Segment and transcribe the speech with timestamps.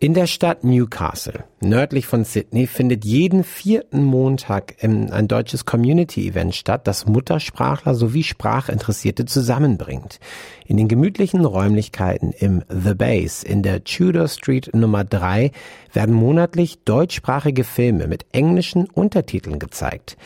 [0.00, 6.86] In der Stadt Newcastle, nördlich von Sydney, findet jeden vierten Montag ein deutsches Community-Event statt,
[6.86, 10.20] das Muttersprachler sowie Sprachinteressierte zusammenbringt.
[10.66, 15.50] In den gemütlichen Räumlichkeiten im The Base in der Tudor Street Nummer 3
[15.92, 20.16] werden monatlich deutschsprachige Filme mit englischen Untertiteln gezeigt.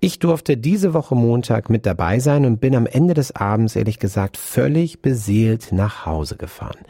[0.00, 3.98] Ich durfte diese Woche Montag mit dabei sein und bin am Ende des Abends ehrlich
[3.98, 6.80] gesagt völlig beseelt nach Hause gefahren.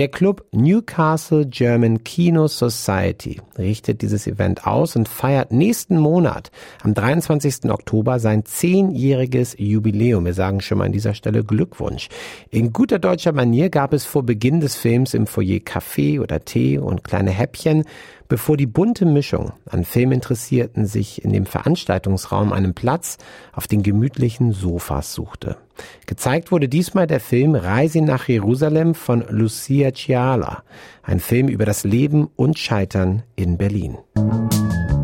[0.00, 6.50] Der Club Newcastle German Kino Society richtet dieses Event aus und feiert nächsten Monat
[6.82, 7.70] am 23.
[7.70, 10.24] Oktober sein zehnjähriges Jubiläum.
[10.24, 12.08] Wir sagen schon mal an dieser Stelle Glückwunsch.
[12.48, 16.78] In guter deutscher Manier gab es vor Beginn des Films im Foyer Kaffee oder Tee
[16.78, 17.84] und kleine Häppchen
[18.30, 23.18] bevor die bunte Mischung an Filminteressierten sich in dem Veranstaltungsraum einen Platz
[23.52, 25.56] auf den gemütlichen Sofas suchte.
[26.06, 30.62] Gezeigt wurde diesmal der Film Reise nach Jerusalem von Lucia Ciala,
[31.02, 33.98] ein Film über das Leben und Scheitern in Berlin.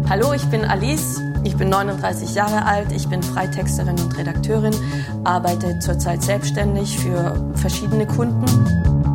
[0.08, 4.74] Hallo, ich bin Alice, ich bin 39 Jahre alt, ich bin Freitexterin und Redakteurin,
[5.24, 8.47] arbeite zurzeit selbstständig für verschiedene Kunden.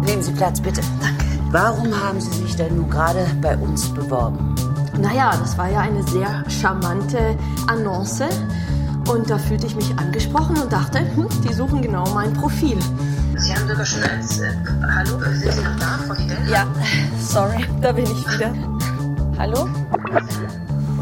[0.06, 0.82] Nehmen Sie Platz, bitte.
[1.00, 1.32] Danke.
[1.52, 4.56] Warum haben Sie sich denn nun gerade bei uns beworben?
[4.98, 8.30] Naja, das war ja eine sehr charmante Annonce.
[9.08, 12.78] Und da fühlte ich mich angesprochen und dachte, hm, die suchen genau mein Profil.
[13.38, 14.54] Sie haben sogar schon als äh,
[14.96, 16.38] Hallo, sind Sie noch da, Frau Didel?
[16.50, 16.68] Ja,
[17.20, 18.54] sorry, da bin ich wieder.
[19.38, 19.68] Hallo?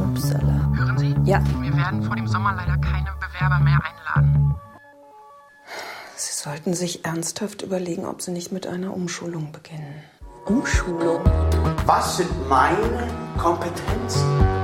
[0.01, 0.71] Upsala.
[0.75, 1.15] Hören Sie?
[1.25, 1.41] Ja.
[1.61, 4.55] Wir werden vor dem Sommer leider keine Bewerber mehr einladen.
[6.15, 10.01] Sie sollten sich ernsthaft überlegen, ob Sie nicht mit einer Umschulung beginnen.
[10.45, 11.21] Umschulung.
[11.85, 14.58] Was sind meine Kompetenzen?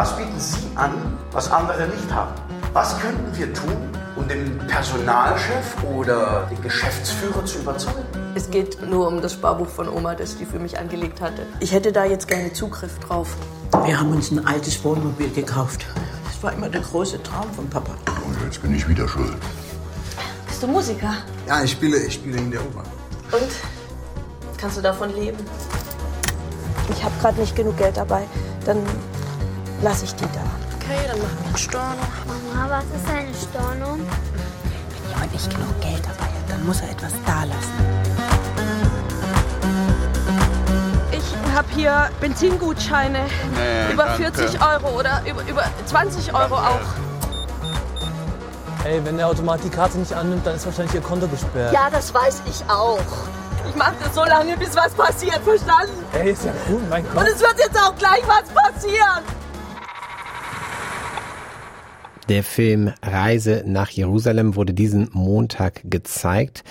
[0.00, 0.92] Was bieten Sie an,
[1.30, 2.32] was andere nicht haben?
[2.72, 3.76] Was könnten wir tun,
[4.16, 8.06] um den Personalchef oder den Geschäftsführer zu überzeugen?
[8.34, 11.44] Es geht nur um das Sparbuch von Oma, das die für mich angelegt hatte.
[11.60, 13.36] Ich hätte da jetzt gerne Zugriff drauf.
[13.84, 15.84] Wir haben uns ein altes Wohnmobil gekauft.
[16.24, 17.92] Das war immer der große Traum von Papa.
[18.26, 19.36] Und jetzt bin ich wieder schuld.
[20.46, 21.12] Bist du Musiker?
[21.46, 22.84] Ja, ich spiele, ich spiele in der Oper.
[23.32, 23.50] Und?
[24.56, 25.36] Kannst du davon leben?
[26.88, 28.22] Ich habe gerade nicht genug Geld dabei.
[28.64, 28.78] Dann
[29.82, 30.40] lasse ich die da.
[30.76, 32.02] Okay, dann machen wir einen Storno.
[32.26, 33.96] Mama, was ist eine Storno?
[33.96, 38.00] Wenn jemand nicht genug Geld dabei hat, dann muss er etwas dalassen.
[41.12, 43.18] Ich habe hier Benzingutscheine.
[43.54, 44.32] Nee, über danke.
[44.32, 46.80] 40 Euro oder über, über 20 Euro auch.
[48.84, 51.72] Ey, wenn der Automat die Karte nicht annimmt, dann ist wahrscheinlich Ihr Konto gesperrt.
[51.72, 52.98] Ja, das weiß ich auch.
[53.68, 55.92] Ich mache das so lange, bis was passiert, verstanden?
[56.14, 57.26] Ey, ist ja cool, mein Und Gott.
[57.28, 59.22] es wird jetzt auch gleich was passieren.
[62.30, 66.62] Der Film Reise nach Jerusalem wurde diesen Montag gezeigt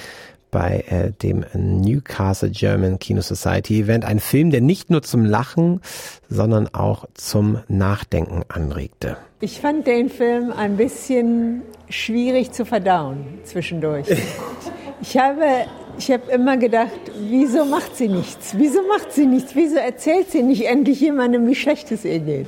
[0.51, 4.05] bei äh, dem Newcastle German Kino Society Event.
[4.05, 5.81] Ein Film, der nicht nur zum Lachen,
[6.29, 9.17] sondern auch zum Nachdenken anregte.
[9.41, 14.07] Ich fand den Film ein bisschen schwierig zu verdauen zwischendurch.
[15.01, 15.65] Ich habe,
[15.97, 16.99] ich habe immer gedacht,
[17.29, 18.53] wieso macht sie nichts?
[18.57, 19.55] Wieso macht sie nichts?
[19.55, 22.47] Wieso erzählt sie nicht endlich jemandem, wie schlecht es ihr geht?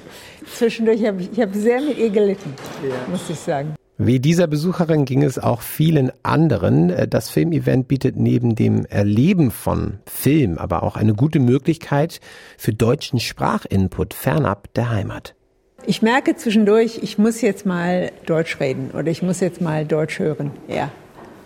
[0.53, 2.53] Zwischendurch habe ich, ich habe sehr mit ihr gelitten,
[3.09, 3.75] muss ich sagen.
[3.97, 6.89] Wie dieser Besucherin ging es auch vielen anderen.
[6.89, 12.19] Äh, Das Filmevent bietet neben dem Erleben von Film aber auch eine gute Möglichkeit
[12.57, 15.35] für deutschen Sprachinput fernab der Heimat.
[15.85, 20.19] Ich merke zwischendurch, ich muss jetzt mal Deutsch reden oder ich muss jetzt mal Deutsch
[20.19, 20.51] hören.
[20.67, 20.91] Ja.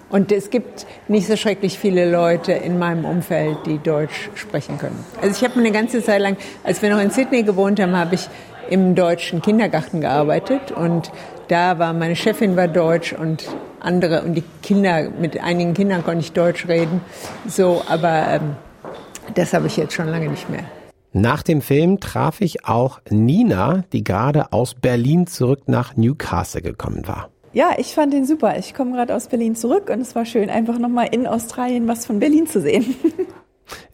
[0.09, 5.03] Und es gibt nicht so schrecklich viele Leute in meinem Umfeld, die Deutsch sprechen können.
[5.21, 8.15] Also ich habe eine ganze Zeit lang, als wir noch in Sydney gewohnt haben, habe
[8.15, 8.29] ich
[8.69, 11.11] im deutschen Kindergarten gearbeitet und
[11.47, 13.47] da war meine Chefin war Deutsch und
[13.79, 17.01] andere und die Kinder mit einigen Kindern konnte ich Deutsch reden.
[17.47, 18.55] So, aber ähm,
[19.35, 20.63] das habe ich jetzt schon lange nicht mehr.
[21.13, 27.07] Nach dem Film traf ich auch Nina, die gerade aus Berlin zurück nach Newcastle gekommen
[27.07, 27.29] war.
[27.55, 28.59] Ja, ich fand den super.
[28.59, 32.05] Ich komme gerade aus Berlin zurück und es war schön, einfach nochmal in Australien was
[32.05, 32.95] von Berlin zu sehen.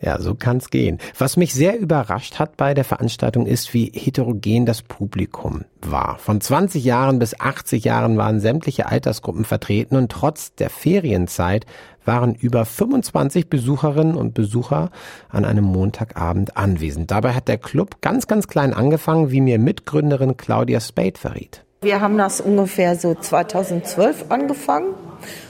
[0.01, 0.97] Ja, so kann's gehen.
[1.17, 6.17] Was mich sehr überrascht hat bei der Veranstaltung ist, wie heterogen das Publikum war.
[6.17, 11.65] Von 20 Jahren bis 80 Jahren waren sämtliche Altersgruppen vertreten und trotz der Ferienzeit
[12.03, 14.89] waren über 25 Besucherinnen und Besucher
[15.29, 17.09] an einem Montagabend anwesend.
[17.09, 21.63] Dabei hat der Club ganz, ganz klein angefangen, wie mir Mitgründerin Claudia Spade verriet.
[21.83, 24.93] Wir haben das ungefähr so 2012 angefangen.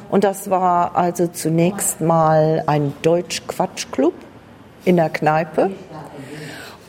[0.09, 4.13] Und das war also zunächst mal ein Deutsch-Quatsch-Club
[4.85, 5.71] in der Kneipe.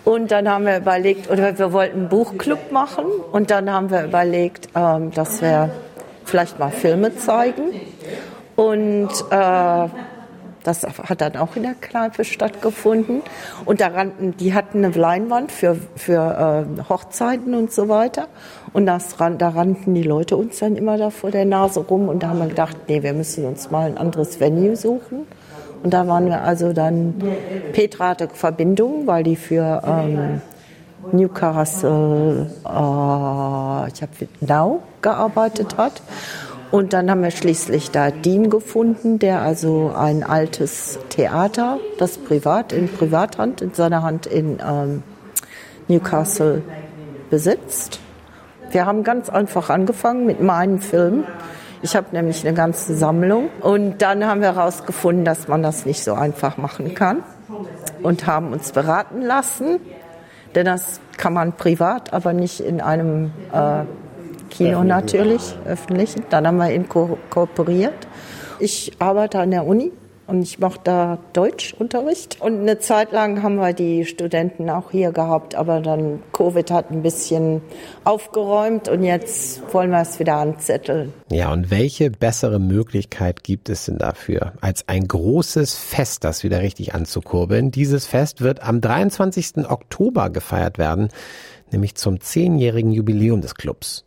[0.04, 3.04] Und dann haben wir überlegt, oder wir wollten einen Buchclub machen.
[3.32, 5.70] Und dann haben wir überlegt, ähm, dass wir
[6.24, 7.64] vielleicht mal Filme zeigen.
[8.54, 9.88] Und äh,
[10.62, 13.22] das hat dann auch in der Kneipe stattgefunden.
[13.64, 18.28] Und da rannten, die hatten eine Leinwand für, für äh, Hochzeiten und so weiter.
[18.72, 22.08] Und das, da rannten die Leute uns dann immer da vor der Nase rum.
[22.08, 25.26] Und da haben wir gedacht, nee, wir müssen uns mal ein anderes Venue suchen.
[25.82, 27.14] Und da waren wir also dann,
[27.72, 30.40] Petra hatte Verbindung, weil die für ähm,
[31.10, 36.00] Newcastle, äh, ich habe Now gearbeitet hat.
[36.72, 42.72] Und dann haben wir schließlich da Dean gefunden, der also ein altes Theater, das privat
[42.72, 45.02] in Privathand, in seiner Hand in ähm,
[45.88, 46.62] Newcastle
[47.28, 48.00] besitzt.
[48.70, 51.24] Wir haben ganz einfach angefangen mit meinem Film.
[51.82, 53.50] Ich habe nämlich eine ganze Sammlung.
[53.60, 57.22] Und dann haben wir herausgefunden, dass man das nicht so einfach machen kann.
[58.02, 59.78] Und haben uns beraten lassen.
[60.54, 63.84] Denn das kann man privat, aber nicht in einem äh,
[64.52, 66.14] Kino natürlich, öffentlich.
[66.28, 68.06] Dann haben wir ihn ko kooperiert.
[68.60, 69.92] Ich arbeite an der Uni
[70.26, 72.40] und ich mache da Deutschunterricht.
[72.40, 76.90] Und eine Zeit lang haben wir die Studenten auch hier gehabt, aber dann Covid hat
[76.90, 77.62] ein bisschen
[78.04, 81.12] aufgeräumt und jetzt wollen wir es wieder anzetteln.
[81.30, 86.60] Ja, und welche bessere Möglichkeit gibt es denn dafür, als ein großes Fest, das wieder
[86.60, 87.70] richtig anzukurbeln?
[87.70, 89.68] Dieses Fest wird am 23.
[89.68, 91.08] Oktober gefeiert werden,
[91.70, 94.04] nämlich zum zehnjährigen Jubiläum des Clubs.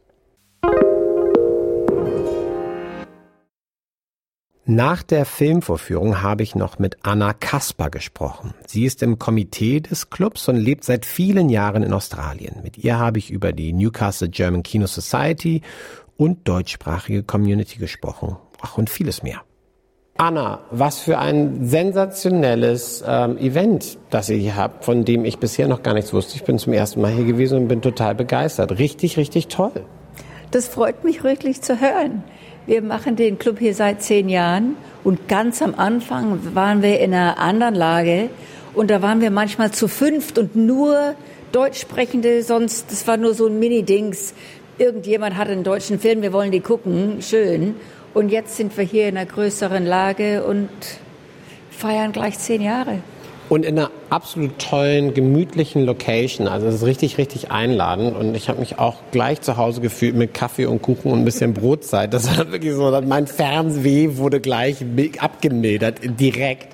[4.67, 8.55] Nach der Filmvorführung habe ich noch mit Anna Kasper gesprochen.
[8.65, 12.61] Sie ist im Komitee des Clubs und lebt seit vielen Jahren in Australien.
[12.63, 15.61] Mit ihr habe ich über die Newcastle German Kino Society
[16.17, 18.37] und deutschsprachige Community gesprochen.
[18.59, 19.43] Ach, und vieles mehr.
[20.17, 25.67] Anna, was für ein sensationelles ähm, Event, das ihr hier habt, von dem ich bisher
[25.67, 26.37] noch gar nichts wusste.
[26.37, 28.79] Ich bin zum ersten Mal hier gewesen und bin total begeistert.
[28.79, 29.85] Richtig, richtig toll.
[30.49, 32.23] Das freut mich wirklich zu hören.
[32.67, 37.13] Wir machen den Club hier seit zehn Jahren und ganz am Anfang waren wir in
[37.13, 38.29] einer anderen Lage
[38.73, 41.13] und da waren wir manchmal zu fünft und nur
[41.51, 44.33] Deutschsprechende, sonst, das war nur so ein Mini-Dings.
[44.79, 47.75] Irgendjemand hat einen deutschen Film, wir wollen die gucken, schön.
[48.15, 50.69] Und jetzt sind wir hier in einer größeren Lage und
[51.69, 52.99] feiern gleich zehn Jahre
[53.49, 56.47] und in einer absolut tollen, gemütlichen Location.
[56.47, 58.15] Also es ist richtig, richtig einladend.
[58.15, 61.25] Und ich habe mich auch gleich zu Hause gefühlt mit Kaffee und Kuchen und ein
[61.25, 62.13] bisschen Brotzeit.
[62.13, 64.77] Das war wirklich so, mein Fernweh wurde gleich
[65.19, 66.67] abgemildert, direkt.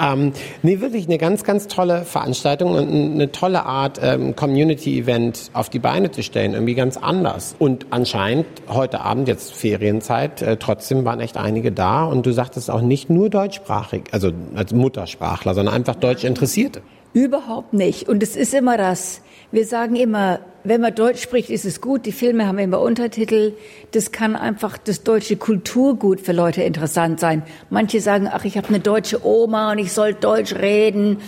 [0.00, 5.68] Ähm, nee, wirklich eine ganz, ganz tolle Veranstaltung und eine tolle Art, ähm, Community-Event auf
[5.68, 6.54] die Beine zu stellen.
[6.54, 7.56] Irgendwie ganz anders.
[7.58, 12.04] Und anscheinend heute Abend, jetzt Ferienzeit, äh, trotzdem waren echt einige da.
[12.04, 16.82] Und du sagtest auch nicht nur deutschsprachig, also als Muttersprachler, sondern einfach deutsch Interessierte?
[17.12, 18.08] Überhaupt nicht.
[18.08, 19.20] Und es ist immer das.
[19.52, 22.04] Wir sagen immer, wenn man Deutsch spricht, ist es gut.
[22.04, 23.52] Die Filme haben immer Untertitel.
[23.92, 27.42] Das kann einfach das deutsche Kulturgut für Leute interessant sein.
[27.70, 31.18] Manche sagen, ach, ich habe eine deutsche Oma und ich soll Deutsch reden,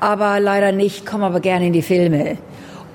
[0.00, 2.38] aber leider nicht, komme aber gerne in die Filme.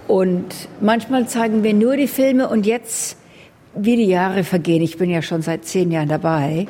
[0.08, 3.18] Und manchmal zeigen wir nur die Filme und jetzt,
[3.76, 6.68] wie die Jahre vergehen, ich bin ja schon seit zehn Jahren dabei,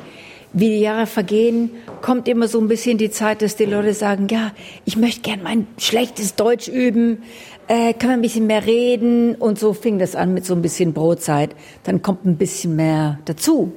[0.52, 1.70] wie die Jahre vergehen,
[2.00, 4.52] kommt immer so ein bisschen die Zeit, dass die Leute sagen, ja,
[4.84, 7.22] ich möchte gern mein schlechtes Deutsch üben,
[7.68, 10.62] äh, können wir ein bisschen mehr reden und so fing das an mit so ein
[10.62, 11.54] bisschen Brotzeit.
[11.84, 13.72] Dann kommt ein bisschen mehr dazu.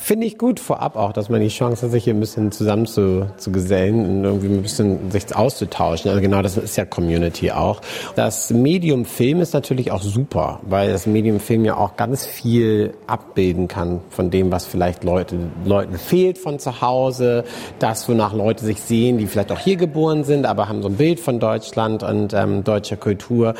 [0.00, 2.86] Finde ich gut vorab auch, dass man die Chance hat, sich hier ein bisschen zusammen
[2.86, 6.08] zu, zu gesellen und irgendwie ein bisschen sich auszutauschen.
[6.08, 7.80] Also genau, das ist ja Community auch.
[8.14, 12.94] Das Medium Film ist natürlich auch super, weil das Medium Film ja auch ganz viel
[13.08, 17.42] abbilden kann von dem, was vielleicht Leute, Leuten fehlt von zu Hause,
[17.80, 20.96] das, wonach Leute sich sehen, die vielleicht auch hier geboren sind, aber haben so ein
[20.96, 23.54] Bild von Deutschland und ähm, deutscher Kultur.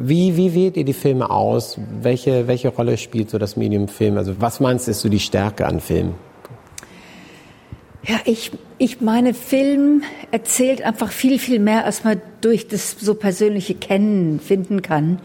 [0.00, 1.78] Wie, wie wählt ihr die Filme aus?
[2.00, 4.18] Welche, welche Rolle spielt so das Medium Film?
[4.18, 6.14] Also was meinst du, ist so die Stärke Stärke an Film?
[8.04, 13.14] Ja, ich, ich meine, Film erzählt einfach viel, viel mehr, als man durch das so
[13.14, 15.20] persönliche Kennen finden kann.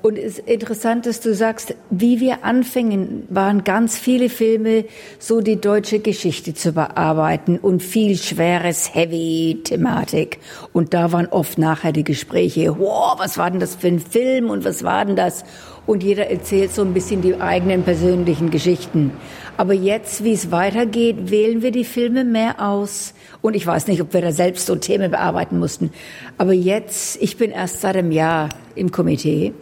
[0.00, 4.84] Und es ist interessant, dass du sagst, wie wir anfingen, waren ganz viele Filme,
[5.18, 10.40] so die deutsche Geschichte zu bearbeiten und viel schweres, heavy Thematik.
[10.74, 14.50] Und da waren oft nachher die Gespräche, wow, was war denn das für ein Film
[14.50, 15.42] und was war denn das?
[15.86, 19.10] Und jeder erzählt so ein bisschen die eigenen persönlichen Geschichten.
[19.56, 23.14] Aber jetzt, wie es weitergeht, wählen wir die Filme mehr aus.
[23.40, 25.92] Und ich weiß nicht, ob wir da selbst so Themen bearbeiten mussten.
[26.38, 29.52] Aber jetzt, ich bin erst seit einem Jahr im Komitee.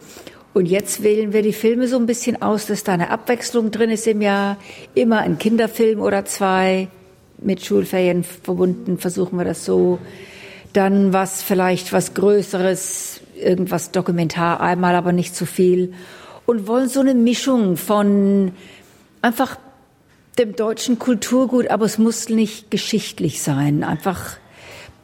[0.55, 3.91] Und jetzt wählen wir die Filme so ein bisschen aus, dass da eine Abwechslung drin
[3.91, 4.57] ist im Jahr.
[4.95, 6.89] Immer ein Kinderfilm oder zwei
[7.39, 9.99] mit Schulferien verbunden, versuchen wir das so.
[10.73, 15.93] dann was vielleicht was Größeres, irgendwas Dokumentar einmal, aber nicht zu viel
[16.47, 18.53] und wollen so eine Mischung von
[19.21, 19.59] einfach
[20.39, 24.39] dem deutschen Kulturgut, aber es muss nicht geschichtlich sein, einfach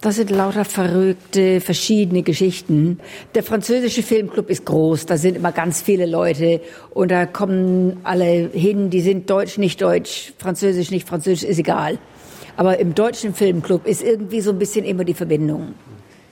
[0.00, 3.00] das sind lauter verrückte, verschiedene Geschichten.
[3.35, 8.49] Der französische Filmclub ist groß, da sind immer ganz viele Leute und da kommen alle
[8.52, 11.99] hin, die sind deutsch, nicht deutsch, französisch, nicht französisch, ist egal.
[12.56, 15.75] Aber im deutschen Filmclub ist irgendwie so ein bisschen immer die Verbindung.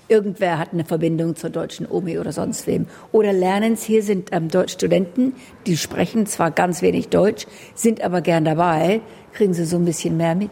[0.08, 2.86] Irgendwer hat eine Verbindung zur deutschen Omi oder sonst wem.
[3.12, 5.34] Oder lernen es, hier sind ähm, Deutschstudenten,
[5.66, 9.00] die sprechen zwar ganz wenig Deutsch, sind aber gern dabei,
[9.32, 10.50] kriegen sie so ein bisschen mehr mit.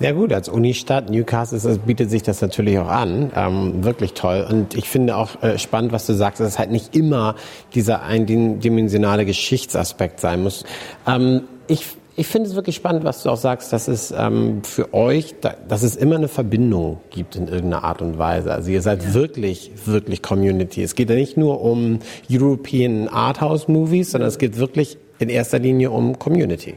[0.00, 3.30] Ja gut, als Unistadt Newcastle bietet sich das natürlich auch an.
[3.36, 4.46] Ähm, wirklich toll.
[4.48, 7.34] Und ich finde auch äh, spannend, was du sagst, dass es halt nicht immer
[7.74, 10.64] dieser eindimensionale Geschichtsaspekt sein muss.
[11.06, 11.84] Ähm, ich
[12.20, 15.54] ich finde es wirklich spannend, was du auch sagst, dass es ähm, für euch, da,
[15.66, 18.52] dass es immer eine Verbindung gibt in irgendeiner Art und Weise.
[18.52, 19.14] Also ihr seid ja.
[19.14, 20.82] wirklich, wirklich Community.
[20.82, 22.00] Es geht ja nicht nur um
[22.30, 26.74] European Arthouse Movies, sondern es geht wirklich in erster Linie um Community.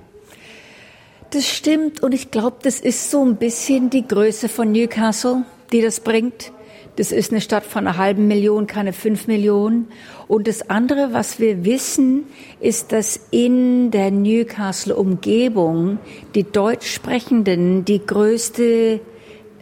[1.32, 5.82] Das stimmt und ich glaube, das ist so ein bisschen die Größe von Newcastle, die
[5.82, 6.54] das bringt.
[6.96, 9.88] Das ist eine Stadt von einer halben Million, keine fünf Millionen.
[10.28, 12.26] Und das andere, was wir wissen,
[12.60, 15.98] ist, dass in der Newcastle-Umgebung
[16.36, 19.00] die Deutschsprechenden die größte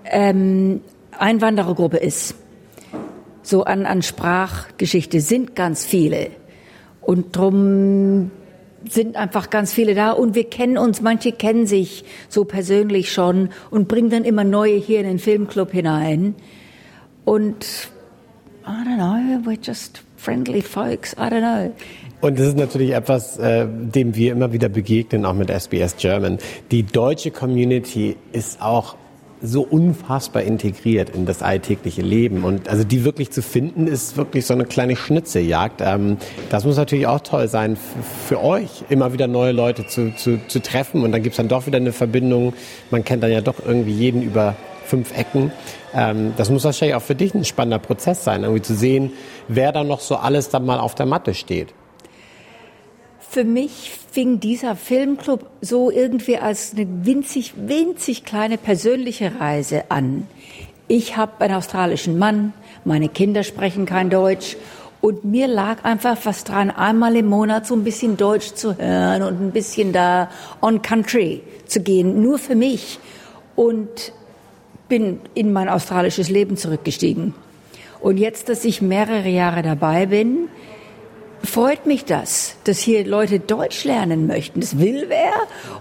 [0.05, 0.81] ähm,
[1.17, 2.35] Einwanderergruppe ist.
[3.43, 6.31] So an, an Sprachgeschichte sind ganz viele.
[6.99, 8.31] Und drum
[8.89, 13.49] sind einfach ganz viele da und wir kennen uns, manche kennen sich so persönlich schon
[13.69, 16.35] und bringen dann immer neue hier in den Filmclub hinein.
[17.25, 17.89] Und
[18.65, 21.73] I don't know, we're just friendly folks, I don't know.
[22.21, 26.37] Und das ist natürlich etwas, äh, dem wir immer wieder begegnen, auch mit SBS German.
[26.69, 28.95] Die deutsche Community ist auch
[29.41, 32.43] so unfassbar integriert in das alltägliche Leben.
[32.43, 35.81] Und also die wirklich zu finden, ist wirklich so eine kleine Schnitzeljagd.
[35.81, 36.17] Ähm,
[36.49, 37.75] das muss natürlich auch toll sein
[38.27, 41.03] für euch, immer wieder neue Leute zu, zu, zu treffen.
[41.03, 42.53] Und dann gibt's dann doch wieder eine Verbindung.
[42.91, 44.55] Man kennt dann ja doch irgendwie jeden über
[44.91, 45.51] fünf Ecken.
[45.95, 49.13] Ähm, das muss wahrscheinlich auch für dich ein spannender Prozess sein, irgendwie zu sehen,
[49.47, 51.73] wer da noch so alles dann mal auf der Matte steht.
[53.19, 60.27] Für mich fing dieser Filmclub so irgendwie als eine winzig, winzig kleine persönliche Reise an.
[60.89, 62.51] Ich habe einen australischen Mann,
[62.83, 64.57] meine Kinder sprechen kein Deutsch
[64.99, 69.23] und mir lag einfach was dran, einmal im Monat so ein bisschen Deutsch zu hören
[69.23, 70.29] und ein bisschen da
[70.61, 72.99] on country zu gehen, nur für mich.
[73.55, 74.11] Und
[74.91, 77.33] bin in mein australisches Leben zurückgestiegen.
[78.01, 80.49] Und jetzt, dass ich mehrere Jahre dabei bin,
[81.45, 84.59] freut mich das, dass hier Leute Deutsch lernen möchten.
[84.59, 85.31] Das will wer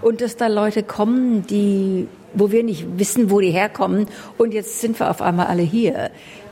[0.01, 4.07] und dass da Leute kommen, die, wo wir nicht wissen, wo die herkommen.
[4.37, 6.09] Und jetzt sind wir auf einmal alle hier.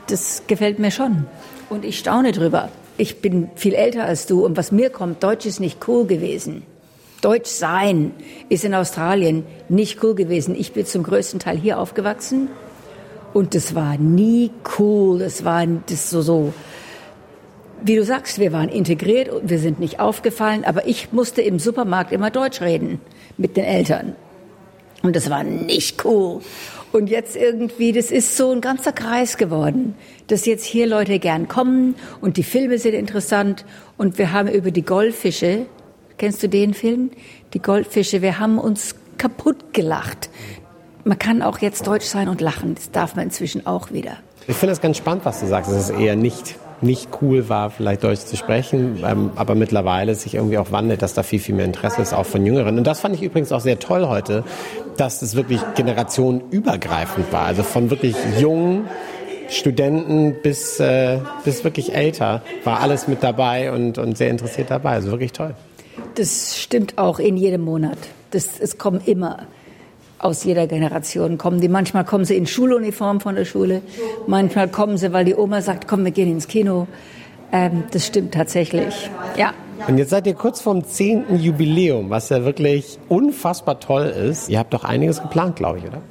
[0.08, 1.24] Das gefällt mir schon.
[1.70, 2.68] Und ich staune drüber.
[2.98, 6.66] Ich bin viel älter als du und was mir kommt, Deutsch ist nicht cool gewesen.
[7.20, 8.12] Deutsch sein
[8.48, 10.54] ist in Australien nicht cool gewesen.
[10.58, 12.48] Ich bin zum größten Teil hier aufgewachsen
[13.32, 15.18] und das war nie cool.
[15.18, 16.52] Das war das so so
[17.82, 21.58] wie du sagst, wir waren integriert und wir sind nicht aufgefallen, aber ich musste im
[21.58, 23.00] Supermarkt immer Deutsch reden
[23.36, 24.16] mit den Eltern.
[25.02, 26.40] Und das war nicht cool.
[26.92, 29.94] Und jetzt irgendwie, das ist so ein ganzer Kreis geworden,
[30.26, 33.64] dass jetzt hier Leute gern kommen und die Filme sind interessant
[33.96, 35.66] und wir haben über die Goldfische,
[36.20, 37.10] kennst du den Film?
[37.54, 40.28] Die Goldfische, wir haben uns kaputt gelacht.
[41.04, 44.18] Man kann auch jetzt deutsch sein und lachen, das darf man inzwischen auch wieder.
[44.46, 45.70] Ich finde es ganz spannend, was du sagst.
[45.70, 50.34] Es ist eher nicht nicht cool war, vielleicht Deutsch zu sprechen, ähm, aber mittlerweile sich
[50.36, 52.78] irgendwie auch wandelt, dass da viel, viel mehr Interesse ist, auch von Jüngeren.
[52.78, 54.44] Und das fand ich übrigens auch sehr toll heute,
[54.96, 57.42] dass es wirklich generationenübergreifend war.
[57.42, 58.86] Also von wirklich jungen
[59.50, 64.92] Studenten bis, äh, bis wirklich älter war alles mit dabei und, und sehr interessiert dabei.
[64.92, 65.54] Also wirklich toll.
[66.20, 67.96] Das stimmt auch in jedem Monat.
[68.30, 69.46] Das, es kommen immer
[70.18, 71.68] aus jeder Generation kommen die.
[71.70, 73.80] Manchmal kommen sie in Schuluniform von der Schule,
[74.26, 76.86] manchmal kommen sie, weil die Oma sagt, komm, wir gehen ins Kino.
[77.52, 79.08] Ähm, das stimmt tatsächlich.
[79.38, 79.54] Ja.
[79.88, 84.50] Und jetzt seid ihr kurz vorm zehnten Jubiläum, was ja wirklich unfassbar toll ist.
[84.50, 86.02] Ihr habt doch einiges geplant, glaube ich, oder?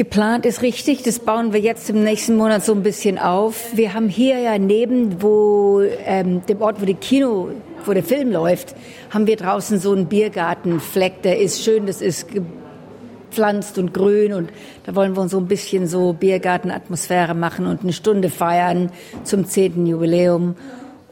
[0.00, 3.76] Geplant ist richtig, das bauen wir jetzt im nächsten Monat so ein bisschen auf.
[3.76, 7.48] Wir haben hier ja neben wo, ähm, dem Ort, wo die Kino,
[7.84, 8.74] wo der Film läuft,
[9.10, 14.50] haben wir draußen so einen Biergartenfleck, der ist schön, das ist gepflanzt und grün und
[14.86, 18.90] da wollen wir uns so ein bisschen so Biergartenatmosphäre machen und eine Stunde feiern
[19.24, 20.56] zum zehnten Jubiläum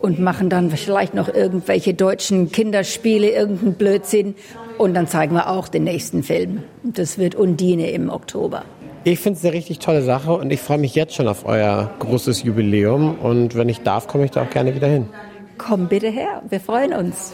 [0.00, 4.34] und machen dann vielleicht noch irgendwelche deutschen Kinderspiele, irgendeinen Blödsinn
[4.78, 6.62] und dann zeigen wir auch den nächsten Film.
[6.84, 8.64] Das wird Undine im Oktober.
[9.04, 11.90] Ich finde es eine richtig tolle Sache und ich freue mich jetzt schon auf euer
[12.00, 13.18] großes Jubiläum.
[13.18, 15.08] Und wenn ich darf, komme ich da auch gerne wieder hin.
[15.56, 17.32] Komm bitte her, wir freuen uns.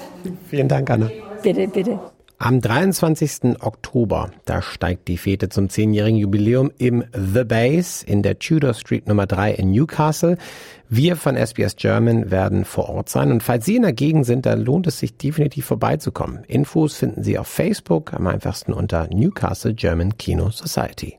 [0.49, 1.11] Vielen Dank, Anna.
[1.42, 1.99] Bitte, bitte.
[2.38, 3.61] Am 23.
[3.61, 9.06] Oktober, da steigt die Fete zum zehnjährigen Jubiläum im The Base in der Tudor Street
[9.06, 10.37] Nummer 3 in Newcastle.
[10.88, 14.47] Wir von SBS German werden vor Ort sein und falls Sie in der Gegend sind,
[14.47, 16.44] dann lohnt es sich definitiv vorbeizukommen.
[16.44, 21.18] Infos finden Sie auf Facebook, am einfachsten unter Newcastle German Kino Society.